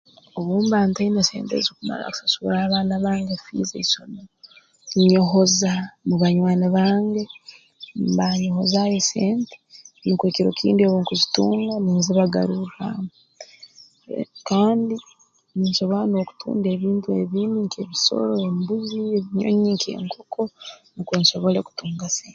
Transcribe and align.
Obu 0.37 0.53
mba 0.63 0.79
ntaine 0.87 1.21
sente 1.29 1.53
ezi 1.57 1.71
kumara 1.77 2.05
kusasurra 2.11 2.57
abaana 2.61 2.95
bange 3.05 3.33
fiizi 3.43 3.73
ha 3.77 3.81
isomero 3.85 4.31
nyehoza 5.11 5.71
mu 6.07 6.15
banywani 6.21 6.67
bange 6.77 7.23
mm 7.29 8.09
baanyohozaayo 8.17 8.99
sente 9.11 9.55
nukwe 10.03 10.27
kiro 10.35 10.51
kindi 10.59 10.81
obu 10.83 10.97
nkuzitunga 11.01 11.73
ninzibagarurraamu 11.83 13.09
err 14.19 14.29
kandi 14.49 14.95
ninsobora 15.57 16.03
n'okutunda 16.07 16.67
ebintu 16.75 17.07
ebindi 17.21 17.59
nk'ebisoro 17.65 18.33
embuzi 18.47 18.97
ebinyonyi 19.17 19.71
nk'enkoko 19.75 20.41
nukwe 20.93 21.15
nsobole 21.21 21.59
kutunga 21.67 22.05
se 22.15 22.27